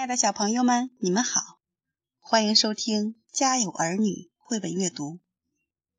[0.00, 1.60] 亲爱的小朋友们，你们好，
[2.20, 4.08] 欢迎收听《家有儿女》
[4.38, 5.20] 绘本阅读。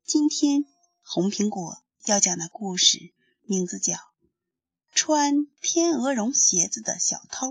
[0.02, 0.64] 今天
[1.04, 3.14] 红苹果要讲的故事
[3.44, 3.94] 名字叫
[4.90, 7.50] 《穿天鹅绒鞋子的小偷》。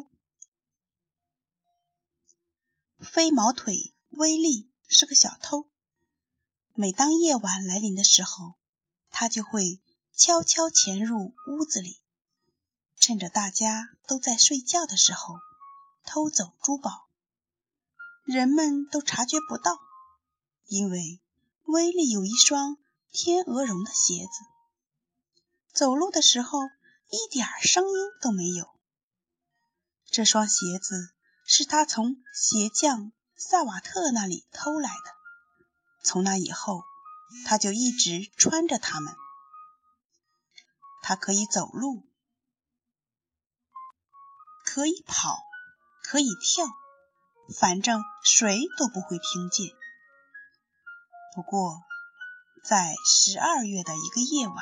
[3.00, 5.70] 飞毛腿威利是个小偷，
[6.74, 8.56] 每当夜晚来临的时候，
[9.10, 9.80] 他就会
[10.14, 12.02] 悄悄潜入屋子里，
[13.00, 15.36] 趁着大家都在睡觉的时候。
[16.04, 17.08] 偷走珠宝，
[18.26, 19.80] 人们都察觉不到，
[20.66, 21.22] 因为
[21.64, 22.78] 威利有一双
[23.12, 24.46] 天鹅绒的鞋子，
[25.74, 26.60] 走路的时候
[27.10, 28.70] 一点声音都没有。
[30.06, 31.14] 这双鞋子
[31.46, 35.12] 是他从鞋匠萨瓦特那里偷来的，
[36.04, 36.84] 从那以后
[37.46, 39.16] 他就一直穿着它们。
[41.04, 42.06] 他可以走路，
[44.66, 45.51] 可以跑。
[46.12, 46.66] 可以跳，
[47.58, 49.70] 反正谁都不会听见。
[51.34, 51.80] 不过，
[52.66, 54.58] 在十二月的一个夜晚，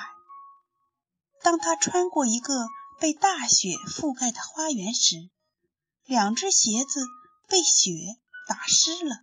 [1.41, 2.53] 当他穿过一个
[2.99, 5.31] 被大雪覆盖的花园时，
[6.05, 7.03] 两只鞋子
[7.47, 7.93] 被雪
[8.47, 9.15] 打湿了。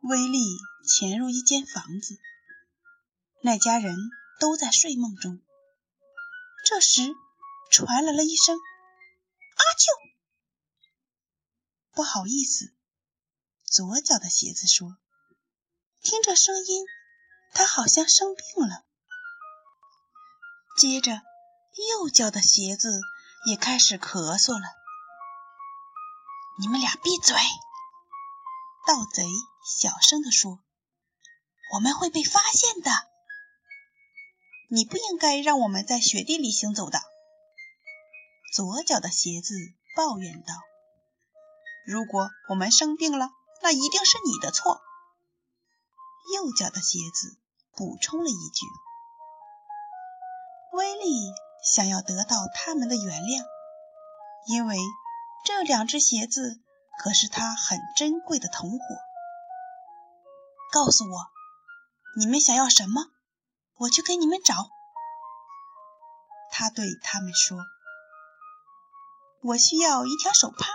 [0.00, 0.38] 威利
[0.88, 2.18] 潜入一间房子，
[3.42, 3.94] 那家人
[4.40, 5.42] 都在睡梦中。
[6.64, 7.14] 这时，
[7.70, 10.11] 传来了一声“阿啾”。
[11.94, 12.72] 不好意思，
[13.64, 14.96] 左脚的鞋子说
[16.02, 16.86] ：“听这声音，
[17.52, 18.86] 他好像生病了。”
[20.78, 22.98] 接着，右脚的鞋子
[23.46, 24.66] 也开始咳嗽了。
[26.58, 27.36] “你们俩闭嘴！”
[28.88, 29.26] 盗贼
[29.78, 30.60] 小声地说
[31.74, 32.90] ，“我们会被发现的。
[34.70, 37.02] 你不应该让我们在雪地里行走的。”
[38.54, 39.54] 左脚的鞋子
[39.94, 40.54] 抱怨道。
[41.84, 43.30] 如果我们生病了，
[43.62, 44.80] 那一定是你的错。”
[46.34, 47.36] 右脚的鞋子
[47.76, 48.66] 补充了一句。
[50.72, 53.44] 威利想要得到他们的原谅，
[54.46, 54.78] 因为
[55.44, 56.60] 这两只鞋子
[57.02, 58.84] 可是他很珍贵的同伙。
[60.72, 61.26] 告诉我，
[62.16, 63.02] 你们想要什么，
[63.76, 64.70] 我去给你们找。”
[66.50, 67.58] 他对他们说
[69.42, 70.66] ，“我需要一条手帕。”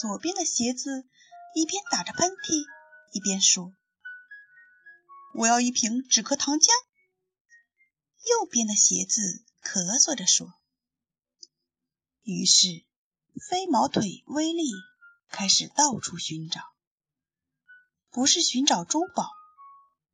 [0.00, 1.06] 左边的鞋子
[1.54, 2.64] 一边打着喷嚏，
[3.12, 3.74] 一边说
[5.36, 6.68] ：“我要一瓶止咳糖浆。”
[8.30, 10.54] 右边的鞋子咳嗽着说。
[12.22, 12.84] 于是，
[13.50, 14.70] 飞毛腿威利
[15.28, 16.62] 开始到处寻找，
[18.10, 19.28] 不是寻找珠宝，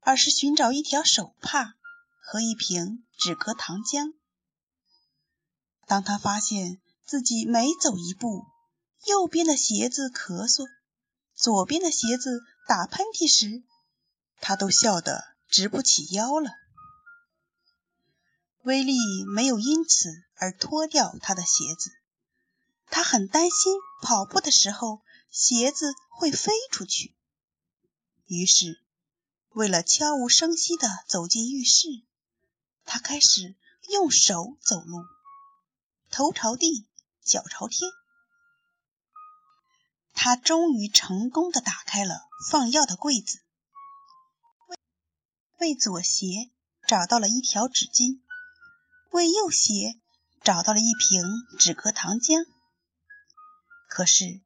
[0.01, 1.75] 而是寻找一条手帕
[2.21, 4.15] 和一瓶止咳糖浆。
[5.87, 8.47] 当他发现自己每走一步，
[9.05, 10.67] 右边的鞋子咳嗽，
[11.35, 13.63] 左边的鞋子打喷嚏时，
[14.41, 16.51] 他都笑得直不起腰了。
[18.63, 21.91] 威利没有因此而脱掉他的鞋子，
[22.91, 23.73] 他很担心
[24.03, 27.15] 跑步的时候鞋子会飞出去。
[28.27, 28.83] 于是，
[29.51, 31.89] 为了悄无声息地走进浴室，
[32.85, 33.57] 他开始
[33.89, 34.99] 用手走路，
[36.11, 36.87] 头朝地，
[37.23, 37.91] 脚朝天。
[40.21, 43.39] 他终于成功的打开了放药的柜子，
[44.67, 44.77] 为
[45.61, 46.51] 为左鞋
[46.89, 48.21] 找到了一条纸巾，
[49.13, 49.95] 为右鞋
[50.43, 51.23] 找到了一瓶
[51.61, 52.45] 止咳糖浆。
[53.89, 54.43] 可是，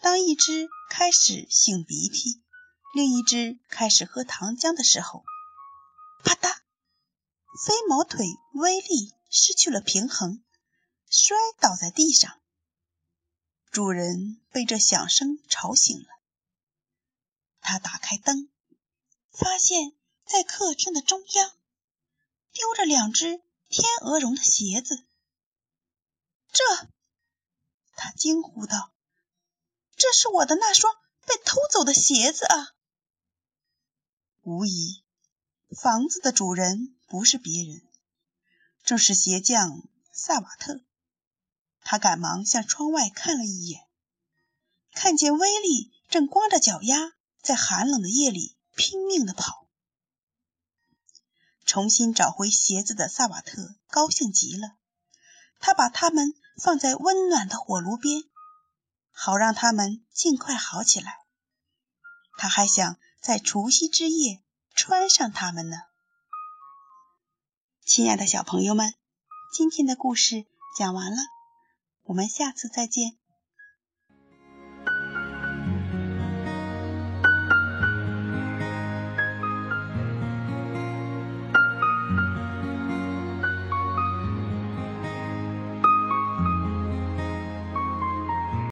[0.00, 2.42] 当一只开始擤鼻涕，
[2.92, 5.24] 另一只开始喝糖浆的时候，
[6.24, 6.56] 啪嗒，
[7.64, 10.42] 飞毛腿威力失去了平衡，
[11.08, 12.41] 摔倒在地上。
[13.72, 16.06] 主人被这响声吵醒了，
[17.62, 18.50] 他打开灯，
[19.30, 19.94] 发现，
[20.26, 21.56] 在客厅的中央
[22.52, 25.06] 丢着两只天鹅绒的鞋子。
[26.52, 26.62] 这，
[27.96, 28.92] 他惊呼道
[29.96, 30.94] ：“这是我的那双
[31.24, 32.74] 被偷走的鞋子啊！”
[34.44, 35.02] 无疑，
[35.80, 37.88] 房子的主人不是别人，
[38.84, 40.84] 正是鞋匠萨瓦特。
[41.84, 43.86] 他赶忙向窗外看了一眼，
[44.92, 47.12] 看见威利正光着脚丫
[47.42, 49.66] 在寒冷的夜里拼命的跑。
[51.64, 54.76] 重新找回鞋子的萨瓦特高兴极了，
[55.58, 58.24] 他把它们放在温暖的火炉边，
[59.10, 61.18] 好让它们尽快好起来。
[62.36, 64.42] 他还想在除夕之夜
[64.74, 65.76] 穿上它们呢。
[67.84, 68.94] 亲爱的小朋友们，
[69.52, 70.46] 今天的故事
[70.76, 71.22] 讲完了。
[72.04, 73.21] 我们下次再见。